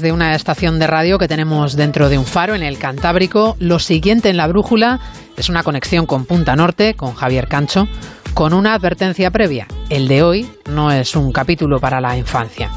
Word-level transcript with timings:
de 0.00 0.12
una 0.12 0.34
estación 0.34 0.78
de 0.78 0.86
radio 0.86 1.18
que 1.18 1.28
tenemos 1.28 1.76
dentro 1.76 2.08
de 2.08 2.18
un 2.18 2.24
faro 2.24 2.54
en 2.54 2.62
el 2.62 2.78
Cantábrico. 2.78 3.56
Lo 3.58 3.78
siguiente 3.78 4.28
en 4.28 4.36
la 4.36 4.46
brújula 4.46 5.00
es 5.36 5.48
una 5.48 5.62
conexión 5.62 6.06
con 6.06 6.24
Punta 6.24 6.56
Norte, 6.56 6.94
con 6.94 7.14
Javier 7.14 7.48
Cancho, 7.48 7.88
con 8.34 8.52
una 8.52 8.74
advertencia 8.74 9.30
previa. 9.30 9.66
El 9.88 10.08
de 10.08 10.22
hoy 10.22 10.50
no 10.70 10.90
es 10.92 11.16
un 11.16 11.32
capítulo 11.32 11.80
para 11.80 12.00
la 12.00 12.16
infancia. 12.16 12.70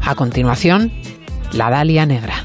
A 0.00 0.14
continuación, 0.14 0.92
la 1.52 1.70
Dalia 1.70 2.06
Negra. 2.06 2.44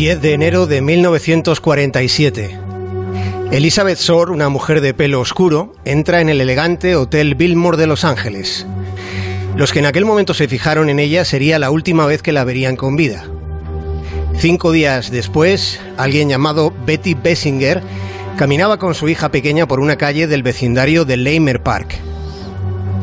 10 0.00 0.22
de 0.22 0.32
enero 0.32 0.66
de 0.66 0.80
1947. 0.80 2.58
Elizabeth 3.50 3.98
Shore, 3.98 4.32
una 4.32 4.48
mujer 4.48 4.80
de 4.80 4.94
pelo 4.94 5.20
oscuro, 5.20 5.74
entra 5.84 6.22
en 6.22 6.30
el 6.30 6.40
elegante 6.40 6.96
Hotel 6.96 7.34
Billmore 7.34 7.76
de 7.76 7.86
Los 7.86 8.06
Ángeles. 8.06 8.66
Los 9.56 9.74
que 9.74 9.80
en 9.80 9.84
aquel 9.84 10.06
momento 10.06 10.32
se 10.32 10.48
fijaron 10.48 10.88
en 10.88 11.00
ella 11.00 11.26
sería 11.26 11.58
la 11.58 11.70
última 11.70 12.06
vez 12.06 12.22
que 12.22 12.32
la 12.32 12.44
verían 12.44 12.76
con 12.76 12.96
vida. 12.96 13.26
Cinco 14.38 14.72
días 14.72 15.10
después, 15.10 15.78
alguien 15.98 16.30
llamado 16.30 16.72
Betty 16.86 17.12
Bessinger 17.12 17.82
caminaba 18.38 18.78
con 18.78 18.94
su 18.94 19.06
hija 19.06 19.30
pequeña 19.30 19.68
por 19.68 19.80
una 19.80 19.96
calle 19.96 20.26
del 20.26 20.42
vecindario 20.42 21.04
de 21.04 21.18
Leimer 21.18 21.62
Park. 21.62 21.98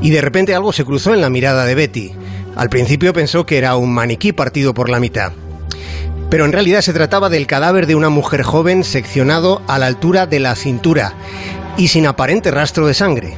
Y 0.01 0.09
de 0.09 0.21
repente 0.21 0.55
algo 0.55 0.73
se 0.73 0.83
cruzó 0.83 1.13
en 1.13 1.21
la 1.21 1.29
mirada 1.29 1.65
de 1.65 1.75
Betty. 1.75 2.13
Al 2.55 2.69
principio 2.69 3.13
pensó 3.13 3.45
que 3.45 3.59
era 3.59 3.75
un 3.75 3.93
maniquí 3.93 4.31
partido 4.31 4.73
por 4.73 4.89
la 4.89 4.99
mitad 4.99 5.33
pero 6.29 6.45
en 6.45 6.51
realidad 6.51 6.81
se 6.81 6.93
trataba 6.93 7.29
del 7.29 7.47
cadáver 7.47 7.87
de 7.87 7.95
una 7.95 8.09
mujer 8.09 8.43
joven 8.43 8.83
seccionado 8.83 9.61
a 9.67 9.77
la 9.79 9.87
altura 9.87 10.27
de 10.27 10.39
la 10.39 10.55
cintura 10.55 11.13
y 11.77 11.87
sin 11.87 12.05
aparente 12.05 12.51
rastro 12.51 12.87
de 12.87 12.93
sangre. 12.93 13.37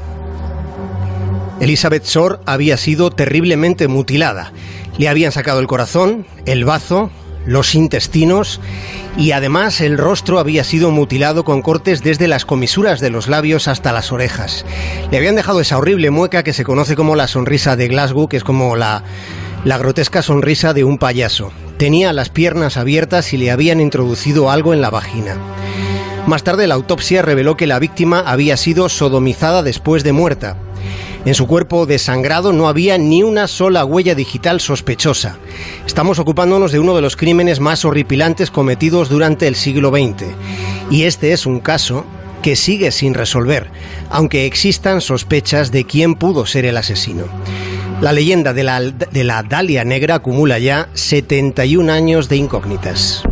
Elizabeth 1.60 2.06
Shore 2.06 2.38
había 2.46 2.78
sido 2.78 3.12
terriblemente 3.12 3.88
mutilada. 3.88 4.54
Le 4.98 5.10
habían 5.10 5.32
sacado 5.32 5.60
el 5.60 5.68
corazón, 5.68 6.26
el 6.46 6.64
bazo, 6.66 7.12
los 7.46 7.76
intestinos 7.76 8.62
y 9.18 9.32
además 9.32 9.82
el 9.82 9.98
rostro 9.98 10.40
había 10.40 10.64
sido 10.64 10.92
mutilado 10.92 11.44
con 11.44 11.62
cortes 11.62 12.02
desde 12.02 12.28
las 12.28 12.46
comisuras 12.46 13.00
de 13.00 13.10
los 13.10 13.28
labios 13.28 13.68
hasta 13.68 13.92
las 13.92 14.12
orejas. 14.12 14.66
Le 15.12 15.18
habían 15.18 15.36
dejado 15.36 15.60
esa 15.60 15.78
horrible 15.78 16.12
mueca 16.12 16.44
que 16.44 16.54
se 16.54 16.64
conoce 16.64 16.96
como 16.96 17.16
la 17.16 17.28
sonrisa 17.28 17.76
de 17.76 17.88
Glasgow, 17.88 18.30
que 18.30 18.38
es 18.38 18.44
como 18.44 18.76
la, 18.76 19.04
la 19.66 19.78
grotesca 19.78 20.22
sonrisa 20.22 20.74
de 20.74 20.84
un 20.84 20.98
payaso. 20.98 21.52
Tenía 21.80 22.12
las 22.12 22.28
piernas 22.28 22.76
abiertas 22.76 23.32
y 23.32 23.38
le 23.38 23.52
habían 23.52 23.80
introducido 23.80 24.52
algo 24.52 24.74
en 24.74 24.82
la 24.82 24.90
vagina. 24.90 25.38
Más 26.28 26.44
tarde 26.44 26.68
la 26.68 26.76
autopsia 26.76 27.22
reveló 27.22 27.56
que 27.56 27.68
la 27.68 27.80
víctima 27.80 28.20
había 28.20 28.58
sido 28.58 28.90
sodomizada 28.90 29.64
después 29.64 30.04
de 30.04 30.12
muerta. 30.12 30.58
En 31.24 31.36
su 31.36 31.48
cuerpo 31.48 31.86
desangrado 31.86 32.52
no 32.52 32.68
había 32.68 32.98
ni 32.98 33.24
una 33.24 33.48
sola 33.48 33.86
huella 33.86 34.14
digital 34.14 34.60
sospechosa. 34.60 35.38
Estamos 35.88 36.20
ocupándonos 36.20 36.74
de 36.74 36.80
uno 36.80 36.98
de 36.98 37.02
los 37.02 37.16
crímenes 37.16 37.62
más 37.62 37.86
horripilantes 37.86 38.52
cometidos 38.52 39.08
durante 39.08 39.48
el 39.48 39.56
siglo 39.56 39.90
XX. 39.90 40.26
Y 40.92 41.04
este 41.04 41.32
es 41.32 41.46
un 41.46 41.62
caso 41.62 42.06
que 42.42 42.58
sigue 42.58 42.92
sin 42.92 43.14
resolver, 43.14 43.72
aunque 44.10 44.46
existan 44.46 45.00
sospechas 45.00 45.72
de 45.72 45.86
quién 45.86 46.16
pudo 46.16 46.46
ser 46.46 46.66
el 46.66 46.76
asesino. 46.76 47.24
La 48.02 48.14
leyenda 48.14 48.54
de 48.54 48.64
la, 48.64 48.80
de 48.80 49.24
la 49.26 49.44
Dalia 49.44 49.84
Negra 49.84 50.16
acumula 50.16 50.58
ya 50.58 50.88
71 50.94 51.92
años 51.92 52.30
de 52.30 52.38
incógnitas. 52.38 53.24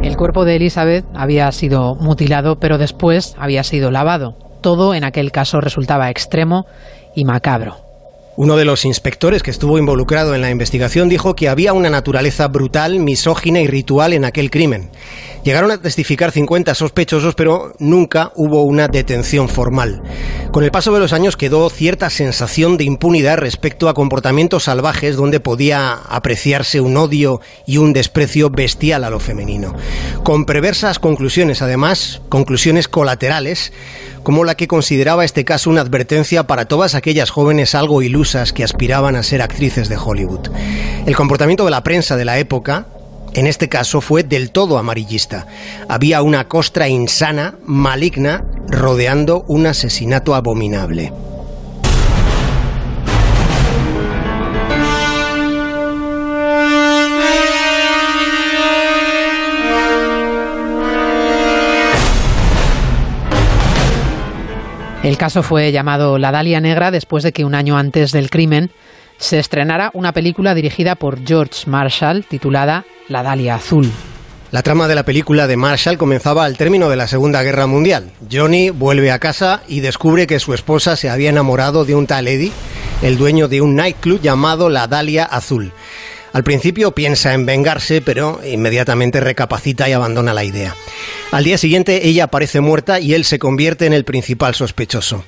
El 0.00 0.16
cuerpo 0.16 0.44
de 0.44 0.54
Elizabeth 0.54 1.04
había 1.12 1.50
sido 1.50 1.96
mutilado, 1.96 2.60
pero 2.60 2.78
después 2.78 3.34
había 3.36 3.64
sido 3.64 3.90
lavado. 3.90 4.36
Todo 4.60 4.94
en 4.94 5.02
aquel 5.02 5.32
caso 5.32 5.60
resultaba 5.60 6.08
extremo 6.08 6.66
y 7.16 7.24
macabro. 7.24 7.87
Uno 8.40 8.56
de 8.56 8.64
los 8.64 8.84
inspectores 8.84 9.42
que 9.42 9.50
estuvo 9.50 9.78
involucrado 9.78 10.32
en 10.32 10.42
la 10.42 10.50
investigación 10.50 11.08
dijo 11.08 11.34
que 11.34 11.48
había 11.48 11.72
una 11.72 11.90
naturaleza 11.90 12.46
brutal, 12.46 13.00
misógina 13.00 13.60
y 13.60 13.66
ritual 13.66 14.12
en 14.12 14.24
aquel 14.24 14.48
crimen. 14.48 14.90
Llegaron 15.42 15.72
a 15.72 15.82
testificar 15.82 16.30
50 16.30 16.72
sospechosos, 16.76 17.34
pero 17.34 17.72
nunca 17.80 18.30
hubo 18.36 18.62
una 18.62 18.86
detención 18.86 19.48
formal. 19.48 20.02
Con 20.52 20.62
el 20.62 20.70
paso 20.70 20.92
de 20.92 21.00
los 21.00 21.12
años 21.12 21.36
quedó 21.36 21.68
cierta 21.68 22.10
sensación 22.10 22.76
de 22.76 22.84
impunidad 22.84 23.38
respecto 23.38 23.88
a 23.88 23.94
comportamientos 23.94 24.64
salvajes 24.64 25.16
donde 25.16 25.40
podía 25.40 25.94
apreciarse 25.94 26.80
un 26.80 26.96
odio 26.96 27.40
y 27.66 27.78
un 27.78 27.92
desprecio 27.92 28.50
bestial 28.50 29.02
a 29.02 29.10
lo 29.10 29.18
femenino. 29.18 29.74
Con 30.22 30.44
perversas 30.44 31.00
conclusiones, 31.00 31.60
además, 31.60 32.22
conclusiones 32.28 32.86
colaterales, 32.86 33.72
como 34.28 34.44
la 34.44 34.56
que 34.56 34.68
consideraba 34.68 35.24
este 35.24 35.46
caso 35.46 35.70
una 35.70 35.80
advertencia 35.80 36.46
para 36.46 36.66
todas 36.66 36.94
aquellas 36.94 37.30
jóvenes 37.30 37.74
algo 37.74 38.02
ilusas 38.02 38.52
que 38.52 38.62
aspiraban 38.62 39.16
a 39.16 39.22
ser 39.22 39.40
actrices 39.40 39.88
de 39.88 39.96
Hollywood. 39.96 40.50
El 41.06 41.16
comportamiento 41.16 41.64
de 41.64 41.70
la 41.70 41.82
prensa 41.82 42.14
de 42.14 42.26
la 42.26 42.38
época, 42.38 42.88
en 43.32 43.46
este 43.46 43.70
caso 43.70 44.02
fue 44.02 44.24
del 44.24 44.50
todo 44.50 44.76
amarillista. 44.76 45.46
Había 45.88 46.20
una 46.20 46.46
costra 46.46 46.90
insana, 46.90 47.54
maligna, 47.64 48.44
rodeando 48.66 49.46
un 49.48 49.66
asesinato 49.66 50.34
abominable. 50.34 51.10
El 65.08 65.16
caso 65.16 65.42
fue 65.42 65.72
llamado 65.72 66.18
La 66.18 66.30
Dalia 66.32 66.60
Negra 66.60 66.90
después 66.90 67.24
de 67.24 67.32
que 67.32 67.46
un 67.46 67.54
año 67.54 67.78
antes 67.78 68.12
del 68.12 68.28
crimen 68.28 68.70
se 69.16 69.38
estrenara 69.38 69.90
una 69.94 70.12
película 70.12 70.54
dirigida 70.54 70.96
por 70.96 71.26
George 71.26 71.62
Marshall 71.64 72.26
titulada 72.26 72.84
La 73.08 73.22
Dalia 73.22 73.54
Azul. 73.54 73.90
La 74.50 74.62
trama 74.62 74.86
de 74.86 74.94
la 74.94 75.04
película 75.04 75.46
de 75.46 75.56
Marshall 75.56 75.96
comenzaba 75.96 76.44
al 76.44 76.58
término 76.58 76.90
de 76.90 76.96
la 76.96 77.06
Segunda 77.06 77.42
Guerra 77.42 77.66
Mundial. 77.66 78.10
Johnny 78.30 78.68
vuelve 78.68 79.10
a 79.10 79.18
casa 79.18 79.62
y 79.66 79.80
descubre 79.80 80.26
que 80.26 80.40
su 80.40 80.52
esposa 80.52 80.94
se 80.94 81.08
había 81.08 81.30
enamorado 81.30 81.86
de 81.86 81.94
un 81.94 82.06
tal 82.06 82.28
Eddie, 82.28 82.52
el 83.00 83.16
dueño 83.16 83.48
de 83.48 83.62
un 83.62 83.76
nightclub 83.76 84.20
llamado 84.20 84.68
La 84.68 84.88
Dalia 84.88 85.24
Azul. 85.24 85.72
Al 86.32 86.44
principio 86.44 86.92
piensa 86.92 87.34
en 87.34 87.46
vengarse, 87.46 88.00
pero 88.00 88.40
inmediatamente 88.44 89.20
recapacita 89.20 89.88
y 89.88 89.92
abandona 89.92 90.34
la 90.34 90.44
idea. 90.44 90.74
Al 91.30 91.44
día 91.44 91.58
siguiente 91.58 92.06
ella 92.08 92.24
aparece 92.24 92.60
muerta 92.60 93.00
y 93.00 93.14
él 93.14 93.24
se 93.24 93.38
convierte 93.38 93.86
en 93.86 93.92
el 93.92 94.04
principal 94.04 94.54
sospechoso. 94.54 95.24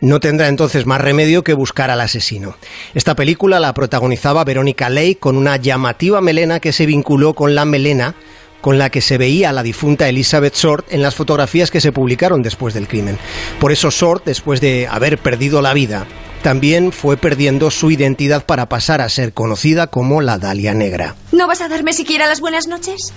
No 0.00 0.20
tendrá 0.20 0.48
entonces 0.48 0.86
más 0.86 1.00
remedio 1.00 1.44
que 1.44 1.54
buscar 1.54 1.90
al 1.90 2.00
asesino. 2.00 2.56
Esta 2.94 3.14
película 3.14 3.60
la 3.60 3.74
protagonizaba 3.74 4.44
Verónica 4.44 4.88
Ley 4.88 5.14
con 5.14 5.36
una 5.36 5.56
llamativa 5.56 6.20
melena 6.20 6.60
que 6.60 6.72
se 6.72 6.86
vinculó 6.86 7.34
con 7.34 7.54
la 7.54 7.64
melena 7.64 8.14
con 8.60 8.78
la 8.78 8.90
que 8.90 9.00
se 9.00 9.18
veía 9.18 9.50
a 9.50 9.52
la 9.52 9.62
difunta 9.62 10.08
Elizabeth 10.08 10.56
Short 10.56 10.92
en 10.92 11.02
las 11.02 11.14
fotografías 11.14 11.70
que 11.70 11.80
se 11.80 11.92
publicaron 11.92 12.42
después 12.42 12.74
del 12.74 12.88
crimen. 12.88 13.16
Por 13.60 13.72
eso 13.72 13.90
Short, 13.90 14.24
después 14.24 14.60
de 14.60 14.88
haber 14.88 15.18
perdido 15.18 15.62
la 15.62 15.74
vida, 15.74 16.06
también 16.38 16.92
fue 16.92 17.16
perdiendo 17.16 17.70
su 17.70 17.90
identidad 17.90 18.44
para 18.44 18.68
pasar 18.68 19.00
a 19.00 19.08
ser 19.08 19.32
conocida 19.32 19.88
como 19.88 20.20
la 20.20 20.38
Dalia 20.38 20.74
Negra. 20.74 21.14
¿No 21.32 21.46
vas 21.46 21.60
a 21.60 21.68
darme 21.68 21.92
siquiera 21.92 22.26
las 22.26 22.40
buenas 22.40 22.66
noches? 22.66 23.12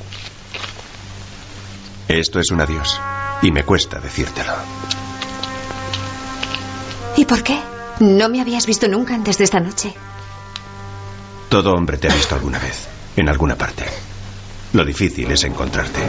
Esto 2.07 2.39
es 2.39 2.51
un 2.51 2.61
adiós. 2.61 2.99
Y 3.41 3.51
me 3.51 3.63
cuesta 3.63 3.99
decírtelo. 3.99 4.53
¿Y 7.15 7.25
por 7.25 7.43
qué? 7.43 7.59
No 7.99 8.29
me 8.29 8.41
habías 8.41 8.65
visto 8.65 8.87
nunca 8.87 9.15
antes 9.15 9.37
de 9.37 9.43
esta 9.43 9.59
noche. 9.59 9.93
Todo 11.49 11.73
hombre 11.73 11.97
te 11.97 12.09
ha 12.09 12.13
visto 12.13 12.35
alguna 12.35 12.59
vez, 12.59 12.87
en 13.15 13.29
alguna 13.29 13.55
parte. 13.55 13.85
Lo 14.73 14.85
difícil 14.85 15.29
es 15.31 15.43
encontrarte. 15.43 15.99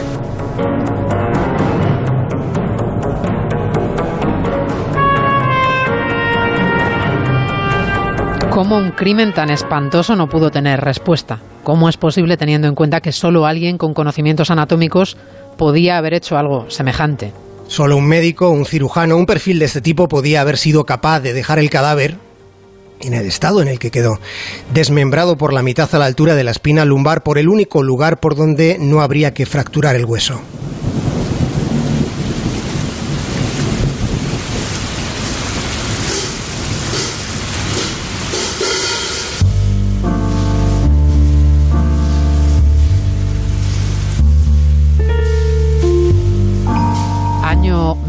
¿Cómo 8.53 8.77
un 8.77 8.91
crimen 8.91 9.33
tan 9.33 9.49
espantoso 9.49 10.15
no 10.15 10.29
pudo 10.29 10.51
tener 10.51 10.79
respuesta? 10.79 11.39
¿Cómo 11.63 11.89
es 11.89 11.97
posible 11.97 12.37
teniendo 12.37 12.67
en 12.67 12.75
cuenta 12.75 13.01
que 13.01 13.11
solo 13.11 13.47
alguien 13.47 13.79
con 13.79 13.95
conocimientos 13.95 14.51
anatómicos 14.51 15.17
podía 15.57 15.97
haber 15.97 16.13
hecho 16.13 16.37
algo 16.37 16.69
semejante? 16.69 17.33
Solo 17.67 17.97
un 17.97 18.05
médico, 18.05 18.51
un 18.51 18.67
cirujano, 18.67 19.17
un 19.17 19.25
perfil 19.25 19.57
de 19.57 19.65
este 19.65 19.81
tipo 19.81 20.07
podía 20.07 20.41
haber 20.41 20.57
sido 20.57 20.85
capaz 20.85 21.21
de 21.21 21.33
dejar 21.33 21.57
el 21.57 21.71
cadáver 21.71 22.17
en 23.01 23.15
el 23.15 23.25
estado 23.25 23.59
en 23.59 23.69
el 23.69 23.79
que 23.79 23.89
quedó, 23.89 24.19
desmembrado 24.71 25.35
por 25.35 25.51
la 25.51 25.63
mitad 25.63 25.89
a 25.91 25.97
la 25.97 26.05
altura 26.05 26.35
de 26.35 26.43
la 26.43 26.51
espina 26.51 26.85
lumbar 26.85 27.23
por 27.23 27.39
el 27.39 27.49
único 27.49 27.81
lugar 27.81 28.19
por 28.19 28.35
donde 28.35 28.77
no 28.79 29.01
habría 29.01 29.33
que 29.33 29.47
fracturar 29.47 29.95
el 29.95 30.05
hueso. 30.05 30.39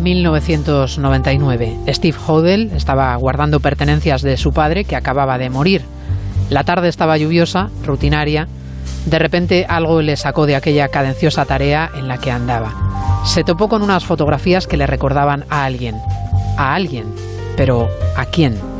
1999. 0.05 1.79
Steve 1.89 2.19
Hodel 2.27 2.71
estaba 2.77 3.17
guardando 3.17 3.59
pertenencias 3.61 4.23
de 4.23 4.37
su 4.37 4.53
padre 4.53 4.85
que 4.85 4.97
acababa 4.97 5.39
de 5.39 5.51
morir. 5.51 5.83
La 6.51 6.63
tarde 6.63 6.89
estaba 6.89 7.17
lluviosa, 7.17 7.71
rutinaria. 7.85 8.47
De 9.07 9.19
repente 9.19 9.67
algo 9.69 10.03
le 10.03 10.17
sacó 10.17 10.47
de 10.47 10.57
aquella 10.57 10.89
cadenciosa 10.89 11.47
tarea 11.47 11.91
en 11.97 12.07
la 12.07 12.19
que 12.19 12.31
andaba. 12.31 12.73
Se 13.25 13.45
topó 13.45 13.69
con 13.69 13.83
unas 13.83 14.05
fotografías 14.05 14.67
que 14.67 14.77
le 14.77 14.87
recordaban 14.87 15.45
a 15.49 15.65
alguien. 15.65 15.97
A 16.59 16.75
alguien. 16.75 17.07
Pero 17.57 17.89
¿a 18.17 18.27
quién? 18.27 18.74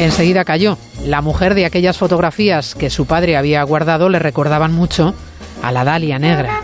Enseguida 0.00 0.46
cayó. 0.46 0.78
La 1.04 1.20
mujer 1.20 1.54
de 1.54 1.66
aquellas 1.66 1.98
fotografías 1.98 2.74
que 2.74 2.88
su 2.88 3.04
padre 3.04 3.36
había 3.36 3.62
guardado 3.64 4.08
le 4.08 4.18
recordaban 4.18 4.72
mucho 4.72 5.14
a 5.62 5.72
la 5.72 5.84
Dalia 5.84 6.18
negra. 6.18 6.62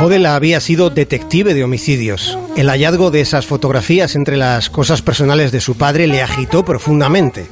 Hodel 0.00 0.26
había 0.26 0.58
sido 0.58 0.90
detective 0.90 1.54
de 1.54 1.62
homicidios. 1.62 2.36
El 2.56 2.68
hallazgo 2.68 3.12
de 3.12 3.20
esas 3.20 3.46
fotografías 3.46 4.16
entre 4.16 4.36
las 4.36 4.70
cosas 4.70 5.02
personales 5.02 5.52
de 5.52 5.60
su 5.60 5.76
padre 5.76 6.08
le 6.08 6.20
agitó 6.20 6.64
profundamente. 6.64 7.46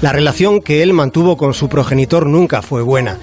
La 0.00 0.12
relación 0.12 0.60
que 0.60 0.84
él 0.84 0.92
mantuvo 0.92 1.36
con 1.36 1.54
su 1.54 1.68
progenitor 1.68 2.26
nunca 2.26 2.62
fue 2.62 2.82
buena. 2.82 3.18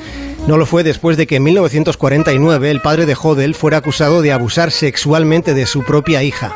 No 0.45 0.57
lo 0.57 0.65
fue 0.65 0.83
después 0.83 1.15
de 1.15 1.25
que 1.25 1.38
en 1.38 1.44
1949 1.44 2.69
el 2.69 2.81
padre 2.81 3.06
de 3.06 3.15
Hodel 3.15 3.56
fuera 3.56 3.77
acusado 3.77 4.21
de 4.21 4.33
abusar 4.33 4.71
sexualmente 4.71 5.53
de 5.53 5.65
su 5.65 5.83
propia 5.83 6.21
hija. 6.21 6.53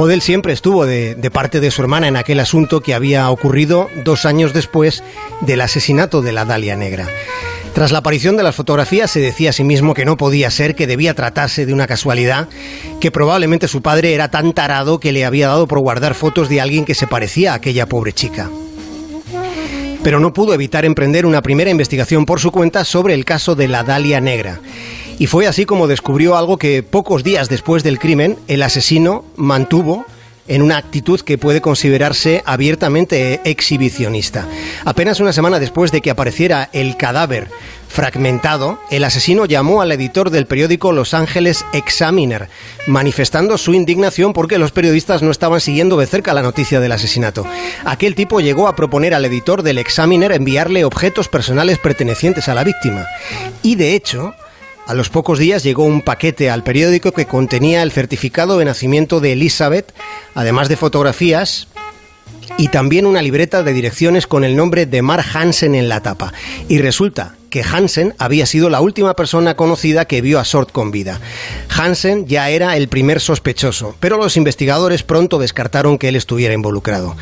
Hodel 0.00 0.22
siempre 0.22 0.54
estuvo 0.54 0.86
de, 0.86 1.14
parte 1.30 1.60
de 1.60 1.70
su 1.70 1.82
hermana 1.82 2.08
en 2.08 2.16
aquel 2.16 2.40
asunto 2.40 2.80
que 2.80 2.94
había 2.94 3.28
ocurrido 3.28 3.90
dos 4.02 4.24
años 4.24 4.54
después 4.54 5.04
del 5.42 5.60
asesinato 5.60 6.22
de 6.22 6.32
la 6.32 6.46
Dalia 6.46 6.74
Negra. 6.74 7.06
Tras 7.74 7.92
la 7.92 7.98
aparición 7.98 8.38
de 8.38 8.42
las 8.42 8.56
fotografías 8.56 9.10
se 9.10 9.20
decía 9.20 9.50
a 9.50 9.52
sí 9.52 9.62
mismo 9.62 9.92
que 9.92 10.06
no 10.06 10.16
podía 10.16 10.50
ser, 10.50 10.74
que 10.74 10.86
debía 10.86 11.12
tratarse 11.12 11.66
de 11.66 11.74
una 11.74 11.86
casualidad, 11.86 12.48
que 12.98 13.10
probablemente 13.10 13.68
su 13.68 13.82
padre 13.82 14.14
era 14.14 14.30
tan 14.30 14.54
tarado 14.54 15.00
que 15.00 15.12
le 15.12 15.26
había 15.26 15.48
dado 15.48 15.68
por 15.68 15.80
guardar 15.80 16.14
fotos 16.14 16.48
de 16.48 16.62
alguien 16.62 16.86
que 16.86 16.94
se 16.94 17.06
parecía 17.06 17.52
a 17.52 17.56
aquella 17.56 17.84
pobre 17.84 18.14
chica. 18.14 18.48
Pero 20.02 20.18
no 20.18 20.32
pudo 20.32 20.54
evitar 20.54 20.86
emprender 20.86 21.26
una 21.26 21.42
primera 21.42 21.68
investigación 21.68 22.24
por 22.24 22.40
su 22.40 22.50
cuenta 22.50 22.86
sobre 22.86 23.12
el 23.12 23.26
caso 23.26 23.54
de 23.54 23.68
la 23.68 23.82
Dalia 23.82 24.22
Negra. 24.22 24.60
Y 25.20 25.26
fue 25.26 25.46
así 25.46 25.66
como 25.66 25.86
descubrió 25.86 26.34
algo 26.34 26.56
que 26.56 26.82
pocos 26.82 27.22
días 27.22 27.50
después 27.50 27.82
del 27.82 27.98
crimen 27.98 28.38
el 28.48 28.62
asesino 28.62 29.26
mantuvo 29.36 30.06
en 30.48 30.62
una 30.62 30.78
actitud 30.78 31.20
que 31.20 31.36
puede 31.36 31.60
considerarse 31.60 32.42
abiertamente 32.46 33.42
exhibicionista. 33.44 34.48
Apenas 34.86 35.20
una 35.20 35.34
semana 35.34 35.60
después 35.60 35.92
de 35.92 36.00
que 36.00 36.08
apareciera 36.08 36.70
el 36.72 36.96
cadáver 36.96 37.48
fragmentado, 37.86 38.78
el 38.90 39.04
asesino 39.04 39.44
llamó 39.44 39.82
al 39.82 39.92
editor 39.92 40.30
del 40.30 40.46
periódico 40.46 40.90
Los 40.90 41.12
Ángeles 41.12 41.66
Examiner, 41.74 42.48
manifestando 42.86 43.58
su 43.58 43.74
indignación 43.74 44.32
porque 44.32 44.56
los 44.56 44.72
periodistas 44.72 45.20
no 45.20 45.30
estaban 45.30 45.60
siguiendo 45.60 45.98
de 45.98 46.06
cerca 46.06 46.32
la 46.32 46.40
noticia 46.40 46.80
del 46.80 46.92
asesinato. 46.92 47.44
Aquel 47.84 48.14
tipo 48.14 48.40
llegó 48.40 48.68
a 48.68 48.74
proponer 48.74 49.12
al 49.12 49.26
editor 49.26 49.62
del 49.62 49.76
Examiner 49.76 50.32
enviarle 50.32 50.86
objetos 50.86 51.28
personales 51.28 51.76
pertenecientes 51.76 52.48
a 52.48 52.54
la 52.54 52.64
víctima. 52.64 53.04
Y 53.62 53.74
de 53.74 53.94
hecho, 53.94 54.34
a 54.90 54.94
los 54.94 55.08
pocos 55.08 55.38
días 55.38 55.62
llegó 55.62 55.84
un 55.84 56.02
paquete 56.02 56.50
al 56.50 56.64
periódico 56.64 57.12
que 57.12 57.24
contenía 57.24 57.84
el 57.84 57.92
certificado 57.92 58.58
de 58.58 58.64
nacimiento 58.64 59.20
de 59.20 59.34
Elizabeth, 59.34 59.94
además 60.34 60.68
de 60.68 60.76
fotografías 60.76 61.68
y 62.58 62.68
también 62.68 63.06
una 63.06 63.22
libreta 63.22 63.62
de 63.62 63.72
direcciones 63.72 64.26
con 64.26 64.44
el 64.44 64.56
nombre 64.56 64.86
de 64.86 65.02
Mark 65.02 65.24
Hansen 65.32 65.74
en 65.74 65.88
la 65.88 66.02
tapa. 66.02 66.32
Y 66.68 66.78
resulta 66.78 67.34
que 67.50 67.62
Hansen 67.62 68.14
había 68.16 68.46
sido 68.46 68.70
la 68.70 68.80
última 68.80 69.14
persona 69.14 69.56
conocida 69.56 70.06
que 70.06 70.22
vio 70.22 70.38
a 70.38 70.44
Sort 70.44 70.70
con 70.70 70.90
vida. 70.90 71.20
Hansen 71.68 72.26
ya 72.26 72.48
era 72.48 72.76
el 72.76 72.88
primer 72.88 73.20
sospechoso, 73.20 73.96
pero 74.00 74.16
los 74.16 74.36
investigadores 74.36 75.02
pronto 75.02 75.38
descartaron 75.38 75.98
que 75.98 76.08
él 76.08 76.16
estuviera 76.16 76.54
involucrado. 76.54 77.16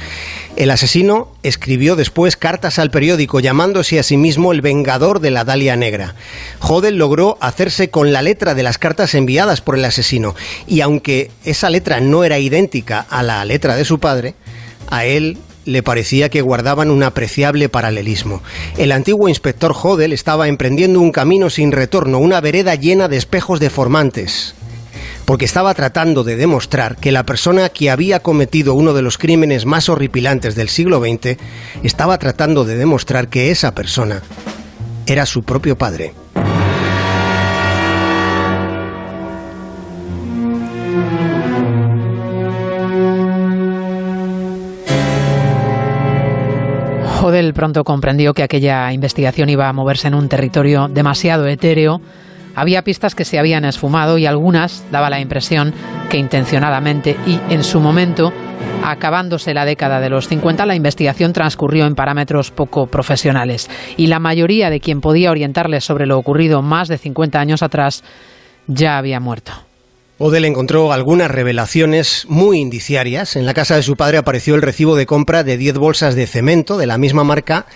El 0.56 0.70
asesino 0.70 1.32
escribió 1.42 1.96
después 1.96 2.36
cartas 2.36 2.78
al 2.78 2.90
periódico 2.90 3.40
llamándose 3.40 3.98
a 3.98 4.02
sí 4.02 4.16
mismo 4.16 4.52
el 4.52 4.60
vengador 4.60 5.20
de 5.20 5.30
la 5.30 5.44
Dalia 5.44 5.76
Negra. 5.76 6.14
Hodel 6.60 6.96
logró 6.96 7.38
hacerse 7.40 7.90
con 7.90 8.12
la 8.12 8.22
letra 8.22 8.54
de 8.54 8.62
las 8.62 8.76
cartas 8.76 9.14
enviadas 9.14 9.60
por 9.60 9.76
el 9.76 9.84
asesino, 9.84 10.34
y 10.66 10.82
aunque 10.82 11.30
esa 11.44 11.70
letra 11.70 12.00
no 12.00 12.24
era 12.24 12.38
idéntica 12.38 13.06
a 13.08 13.22
la 13.22 13.44
letra 13.44 13.76
de 13.76 13.84
su 13.84 13.98
padre, 13.98 14.34
a 14.90 15.04
él 15.04 15.38
le 15.64 15.82
parecía 15.82 16.30
que 16.30 16.40
guardaban 16.40 16.90
un 16.90 17.02
apreciable 17.02 17.68
paralelismo. 17.68 18.42
El 18.78 18.90
antiguo 18.90 19.28
inspector 19.28 19.74
Hodel 19.80 20.12
estaba 20.12 20.48
emprendiendo 20.48 21.00
un 21.00 21.12
camino 21.12 21.50
sin 21.50 21.72
retorno, 21.72 22.18
una 22.18 22.40
vereda 22.40 22.74
llena 22.74 23.06
de 23.08 23.18
espejos 23.18 23.60
deformantes, 23.60 24.54
porque 25.26 25.44
estaba 25.44 25.74
tratando 25.74 26.24
de 26.24 26.36
demostrar 26.36 26.96
que 26.96 27.12
la 27.12 27.24
persona 27.24 27.68
que 27.68 27.90
había 27.90 28.20
cometido 28.20 28.72
uno 28.72 28.94
de 28.94 29.02
los 29.02 29.18
crímenes 29.18 29.66
más 29.66 29.90
horripilantes 29.90 30.54
del 30.54 30.70
siglo 30.70 31.00
XX 31.00 31.36
estaba 31.82 32.16
tratando 32.18 32.64
de 32.64 32.76
demostrar 32.76 33.28
que 33.28 33.50
esa 33.50 33.74
persona 33.74 34.22
era 35.06 35.26
su 35.26 35.42
propio 35.42 35.76
padre. 35.76 36.14
Hodel 47.20 47.52
pronto 47.52 47.82
comprendió 47.82 48.32
que 48.32 48.44
aquella 48.44 48.92
investigación 48.92 49.48
iba 49.48 49.68
a 49.68 49.72
moverse 49.72 50.06
en 50.06 50.14
un 50.14 50.28
territorio 50.28 50.86
demasiado 50.88 51.48
etéreo. 51.48 52.00
Había 52.54 52.82
pistas 52.82 53.14
que 53.14 53.24
se 53.24 53.38
habían 53.38 53.64
esfumado 53.64 54.18
y 54.18 54.26
algunas 54.26 54.84
daba 54.92 55.10
la 55.10 55.20
impresión 55.20 55.74
que 56.10 56.16
intencionadamente 56.16 57.16
y 57.26 57.40
en 57.52 57.64
su 57.64 57.80
momento, 57.80 58.32
acabándose 58.84 59.52
la 59.52 59.64
década 59.64 60.00
de 60.00 60.10
los 60.10 60.28
50, 60.28 60.64
la 60.64 60.76
investigación 60.76 61.32
transcurrió 61.32 61.86
en 61.86 61.96
parámetros 61.96 62.52
poco 62.52 62.86
profesionales 62.86 63.68
y 63.96 64.06
la 64.06 64.20
mayoría 64.20 64.70
de 64.70 64.80
quien 64.80 65.00
podía 65.00 65.32
orientarles 65.32 65.84
sobre 65.84 66.06
lo 66.06 66.18
ocurrido 66.18 66.62
más 66.62 66.88
de 66.88 66.98
50 66.98 67.40
años 67.40 67.62
atrás 67.62 68.04
ya 68.68 68.96
había 68.96 69.18
muerto. 69.18 69.67
Odell 70.20 70.46
encontró 70.46 70.92
algunas 70.92 71.30
revelaciones 71.30 72.26
muy 72.28 72.58
indiciarias. 72.58 73.36
En 73.36 73.46
la 73.46 73.54
casa 73.54 73.76
de 73.76 73.84
su 73.84 73.96
padre 73.96 74.18
apareció 74.18 74.56
el 74.56 74.62
recibo 74.62 74.96
de 74.96 75.06
compra 75.06 75.44
de 75.44 75.56
10 75.56 75.78
bolsas 75.78 76.16
de 76.16 76.26
cemento 76.26 76.76
de 76.76 76.86
la 76.86 76.98
misma 76.98 77.22
marca 77.22 77.66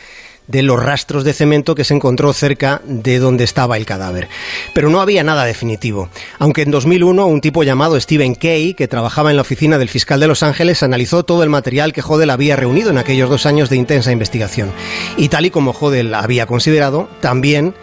de 0.49 0.62
los 0.62 0.82
rastros 0.82 1.22
de 1.22 1.34
cemento 1.34 1.76
que 1.76 1.84
se 1.84 1.94
encontró 1.94 2.32
cerca 2.32 2.82
de 2.84 3.20
donde 3.20 3.44
estaba 3.44 3.76
el 3.76 3.87
cadáver. 3.87 4.28
Pero 4.75 4.90
no 4.90 5.00
había 5.00 5.22
nada 5.22 5.44
definitivo. 5.44 6.08
Aunque 6.40 6.62
en 6.62 6.72
2001 6.72 7.25
un 7.26 7.40
tipo 7.40 7.62
llamado 7.62 7.99
Stephen 8.00 8.34
Kay, 8.34 8.75
que 8.75 8.88
trabajaba 8.88 9.30
en 9.30 9.37
la 9.37 9.42
oficina 9.42 9.78
del 9.78 9.88
fiscal 9.88 10.18
de 10.18 10.26
Los 10.26 10.42
Ángeles, 10.42 10.82
analizó 10.82 11.22
todo 11.22 11.44
el 11.44 11.49
material 11.49 11.92
que 11.92 12.02
Hodel 12.02 12.30
había 12.30 12.56
reunido 12.56 12.90
en 12.90 12.99
aquellos 12.99 13.30
dos 13.30 13.46
años 13.46 13.70
de 13.70 13.76
intensa 13.76 14.11
investigación. 14.11 14.72
Y 15.16 15.28
tal 15.28 15.46
y 15.46 15.50
como 15.50 15.70
Hodel 15.70 16.12
había 16.12 16.46
considerado, 16.46 17.08
también 17.20 17.75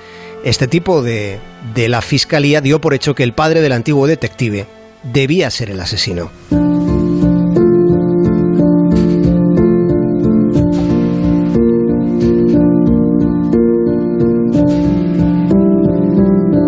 este 0.43 0.67
tipo 0.67 1.01
de, 1.01 1.39
de 1.75 1.89
la 1.89 2.01
fiscalía 2.01 2.61
dio 2.61 2.79
por 2.79 2.93
hecho 2.93 3.15
que 3.15 3.23
el 3.23 3.33
padre 3.33 3.61
del 3.61 3.73
antiguo 3.73 4.07
detective 4.07 4.65
debía 5.03 5.49
ser 5.49 5.69
el 5.69 5.79
asesino. 5.79 6.31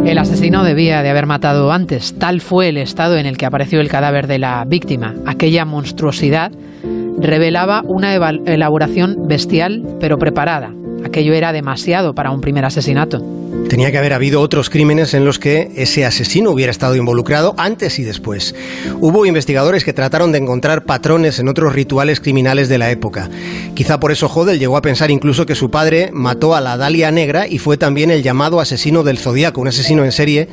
El 0.06 0.18
asesino 0.18 0.64
debía 0.64 1.02
de 1.02 1.10
haber 1.10 1.26
matado 1.26 1.72
antes. 1.72 2.18
Tal 2.20 2.42
fue 2.42 2.70
el 2.70 2.78
estado 2.78 3.18
en 3.18 3.26
el 3.26 3.38
que 3.38 3.46
apareció 3.46 3.80
el 3.80 3.88
cadáver 3.88 4.28
de 4.28 4.40
la 4.40 4.66
víctima. 4.68 5.16
Aquella 5.26 5.64
monstruosidad 5.64 6.52
revelaba 7.18 7.82
una 7.86 8.14
elaboración 8.14 9.28
bestial 9.28 9.84
pero 10.00 10.18
preparada. 10.18 10.74
Aquello 11.06 11.34
era 11.34 11.54
demasiado 11.54 12.14
para 12.14 12.32
un 12.32 12.42
primer 12.42 12.66
asesinato. 12.66 13.41
Tenía 13.70 13.92
que 13.92 13.98
haber 13.98 14.14
habido 14.14 14.42
otros 14.42 14.70
crímenes 14.70 15.14
en 15.14 15.24
los 15.26 15.40
que 15.40 15.72
ese 15.76 16.06
asesino 16.06 16.52
hubiera 16.52 16.72
estado 16.72 16.96
involucrado 16.96 17.54
antes 17.58 18.00
y 18.00 18.04
después. 18.04 18.54
Hubo 19.00 19.26
investigadores 19.26 19.84
que 19.84 19.94
trataron 19.94 20.32
de 20.32 20.40
encontrar 20.40 20.84
patrones 20.84 21.40
en 21.40 21.48
otros 21.48 21.74
rituales 21.74 22.20
criminales 22.20 22.70
de 22.70 22.78
la 22.78 22.92
época. 22.92 23.30
Quizá 23.74 24.00
por 24.00 24.12
eso 24.12 24.28
Hodel 24.28 24.60
llegó 24.60 24.78
a 24.78 24.82
pensar 24.82 25.10
incluso 25.10 25.46
que 25.46 25.56
su 25.56 25.72
padre 25.72 26.10
mató 26.14 26.56
a 26.56 26.62
la 26.62 26.78
Dalia 26.78 27.12
Negra 27.12 27.48
y 27.48 27.60
fue 27.60 27.78
también 27.78 28.12
el 28.12 28.24
llamado 28.24 28.60
asesino 28.60 29.04
del 29.04 29.18
Zodíaco, 29.18 29.62
un 29.62 29.70
asesino 29.70 30.04
en 30.04 30.12
serie 30.12 30.48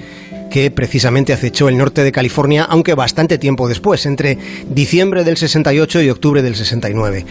que 0.50 0.70
precisamente 0.70 1.32
acechó 1.32 1.68
el 1.68 1.76
norte 1.76 2.02
de 2.02 2.12
California, 2.12 2.64
aunque 2.64 2.94
bastante 2.94 3.38
tiempo 3.38 3.68
después, 3.68 4.06
entre 4.06 4.38
diciembre 4.68 5.24
del 5.24 5.36
68 5.36 6.02
y 6.02 6.10
octubre 6.10 6.42
del 6.42 6.56
69. 6.56 7.26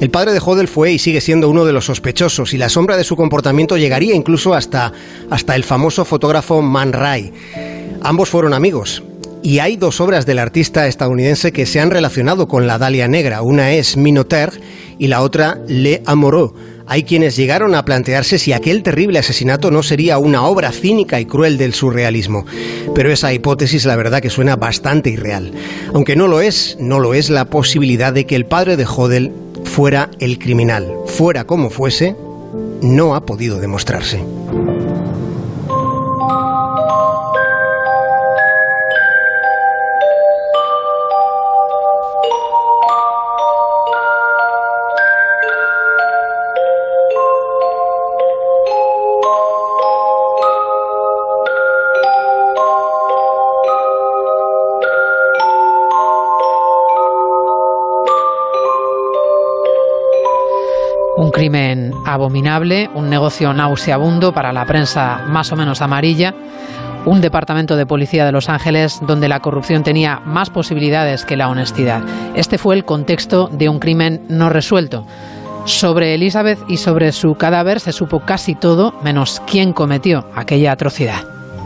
El 0.00 0.10
padre 0.10 0.32
de 0.32 0.40
Hodel 0.44 0.68
fue 0.68 0.92
y 0.92 0.98
sigue 0.98 1.20
siendo 1.20 1.48
uno 1.48 1.64
de 1.64 1.72
los 1.72 1.86
sospechosos 1.86 2.54
y 2.54 2.58
la 2.58 2.68
sombra 2.68 2.96
de 2.96 3.04
su 3.04 3.16
comportamiento 3.16 3.76
llegaría 3.76 4.14
incluso 4.14 4.54
hasta, 4.54 4.92
hasta 5.28 5.54
el 5.56 5.64
famoso 5.64 6.04
fotógrafo 6.04 6.62
Man 6.62 6.92
Ray. 6.92 7.32
Ambos 8.02 8.28
fueron 8.28 8.54
amigos. 8.54 9.02
y 9.42 9.58
hay 9.58 9.76
dos 9.76 10.02
obras 10.02 10.26
del 10.26 10.38
artista 10.38 10.86
estadounidense 10.86 11.50
que 11.50 11.64
se 11.64 11.80
han 11.80 11.90
relacionado 11.90 12.46
con 12.46 12.66
la 12.66 12.76
Dalia 12.76 13.08
Negra. 13.08 13.40
Una 13.40 13.72
es 13.72 13.96
Minotaur 13.96 14.52
y 14.98 15.06
la 15.06 15.22
otra 15.22 15.58
Le 15.66 16.02
Amoureux. 16.04 16.52
Hay 16.90 17.04
quienes 17.04 17.36
llegaron 17.36 17.76
a 17.76 17.84
plantearse 17.84 18.36
si 18.36 18.52
aquel 18.52 18.82
terrible 18.82 19.20
asesinato 19.20 19.70
no 19.70 19.80
sería 19.84 20.18
una 20.18 20.42
obra 20.42 20.72
cínica 20.72 21.20
y 21.20 21.24
cruel 21.24 21.56
del 21.56 21.72
surrealismo. 21.72 22.44
Pero 22.96 23.12
esa 23.12 23.32
hipótesis 23.32 23.84
la 23.84 23.94
verdad 23.94 24.20
que 24.20 24.28
suena 24.28 24.56
bastante 24.56 25.08
irreal. 25.08 25.52
Aunque 25.94 26.16
no 26.16 26.26
lo 26.26 26.40
es, 26.40 26.76
no 26.80 26.98
lo 26.98 27.14
es 27.14 27.30
la 27.30 27.44
posibilidad 27.44 28.12
de 28.12 28.26
que 28.26 28.34
el 28.34 28.44
padre 28.44 28.76
de 28.76 28.86
Hodel 28.86 29.30
fuera 29.62 30.10
el 30.18 30.40
criminal. 30.40 30.92
Fuera 31.06 31.44
como 31.44 31.70
fuese, 31.70 32.16
no 32.82 33.14
ha 33.14 33.24
podido 33.24 33.60
demostrarse. 33.60 34.24
Un 61.20 61.30
crimen 61.30 61.92
abominable, 62.06 62.88
un 62.94 63.10
negocio 63.10 63.52
nauseabundo 63.52 64.32
para 64.32 64.54
la 64.54 64.64
prensa 64.64 65.18
más 65.28 65.52
o 65.52 65.56
menos 65.56 65.82
amarilla, 65.82 66.34
un 67.04 67.20
departamento 67.20 67.76
de 67.76 67.84
policía 67.84 68.24
de 68.24 68.32
Los 68.32 68.48
Ángeles 68.48 69.00
donde 69.06 69.28
la 69.28 69.40
corrupción 69.40 69.82
tenía 69.82 70.20
más 70.24 70.48
posibilidades 70.48 71.26
que 71.26 71.36
la 71.36 71.50
honestidad. 71.50 72.00
Este 72.34 72.56
fue 72.56 72.74
el 72.74 72.86
contexto 72.86 73.48
de 73.52 73.68
un 73.68 73.80
crimen 73.80 74.22
no 74.30 74.48
resuelto. 74.48 75.04
Sobre 75.66 76.14
Elizabeth 76.14 76.58
y 76.68 76.78
sobre 76.78 77.12
su 77.12 77.34
cadáver 77.34 77.80
se 77.80 77.92
supo 77.92 78.20
casi 78.20 78.54
todo, 78.54 78.94
menos 79.04 79.42
quién 79.46 79.74
cometió 79.74 80.24
aquella 80.34 80.72
atrocidad. 80.72 81.20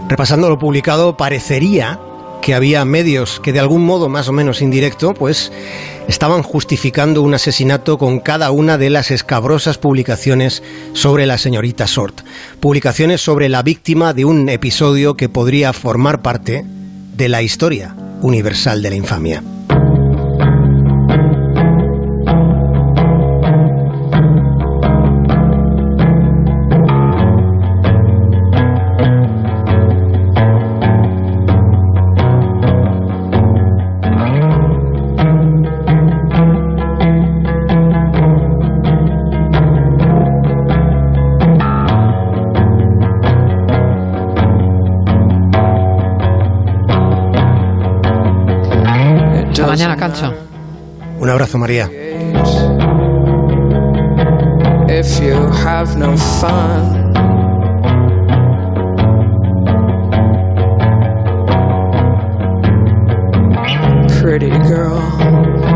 Repasando 0.09 0.49
lo 0.49 0.59
publicado, 0.59 1.17
parecería 1.17 2.01
que 2.45 2.55
había 2.55 2.85
medios 2.85 3.41
que 3.41 3.55
de 3.55 3.59
algún 3.59 3.87
modo 3.87 4.11
más 4.11 4.29
o 4.29 4.33
menos 4.33 4.61
indirecto, 4.61 5.15
pues 5.15 5.51
estaban 6.09 6.43
justificando 6.43 7.23
un 7.23 7.33
asesinato 7.33 7.97
con 7.97 8.21
cada 8.21 8.51
una 8.51 8.77
de 8.77 8.91
las 8.91 9.11
escabrosas 9.11 9.79
publicaciones 9.79 10.63
sobre 10.93 11.25
la 11.25 11.39
señorita 11.39 11.87
Sort. 11.87 12.21
Publicaciones 12.61 13.23
sobre 13.23 13.49
la 13.49 13.63
víctima 13.63 14.13
de 14.13 14.27
un 14.27 14.51
episodio 14.51 15.17
que 15.17 15.31
podría 15.31 15.73
formar 15.73 16.21
parte 16.21 16.67
de 17.17 17.29
la 17.31 17.41
historia 17.41 17.97
universal 18.21 18.83
de 18.83 18.91
la 18.91 18.97
infamia. 18.97 19.54
Abrazo, 51.35 51.59
María. 51.59 51.91
If 54.89 55.21
you 55.21 55.51
have 55.65 55.97
no 55.97 56.17
fun, 56.17 57.13
pretty 64.21 64.51
girl, 64.69 65.01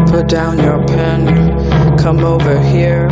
put 0.08 0.28
down 0.28 0.58
your 0.58 0.84
pen, 0.86 1.98
come 1.98 2.24
over 2.24 2.60
here, 2.60 3.08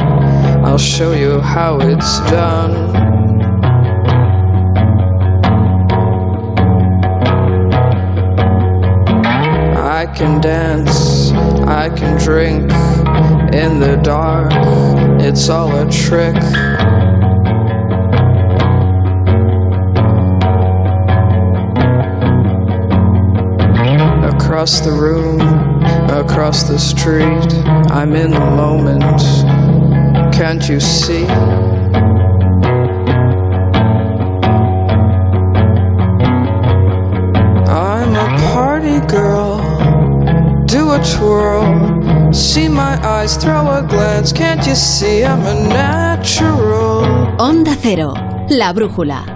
I'll 0.64 0.78
show 0.78 1.12
you 1.12 1.40
how 1.40 1.80
it's 1.80 2.20
done. 2.30 3.05
I 10.06 10.14
can 10.14 10.40
dance, 10.40 11.32
I 11.66 11.90
can 11.90 12.16
drink 12.16 12.62
in 13.52 13.80
the 13.80 14.00
dark, 14.04 14.52
it's 15.20 15.48
all 15.48 15.75
a 15.76 15.90
trick. 15.90 16.36
Across 24.32 24.82
the 24.82 24.92
room, 24.92 25.40
across 26.08 26.62
the 26.62 26.78
street, 26.78 27.52
I'm 27.90 28.14
in 28.14 28.30
the 28.30 28.38
moment. 28.38 29.02
Can't 30.32 30.68
you 30.68 30.78
see? 30.78 31.26
Twirl. 41.14 42.32
See 42.32 42.68
my 42.68 42.98
eyes, 43.06 43.36
throw 43.36 43.68
a 43.70 43.82
glance. 43.82 44.32
Can't 44.32 44.66
you 44.66 44.75
see 44.75 45.25
I'm 45.25 45.44
a 45.46 45.54
natural? 45.68 47.04
Onda 47.38 47.75
Cero, 47.76 48.14
la 48.48 48.72
brújula. 48.72 49.35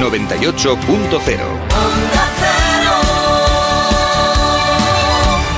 98.0. 0.00 2.69